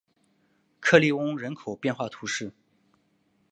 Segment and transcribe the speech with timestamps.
[0.79, 2.51] 克利翁人口变化图示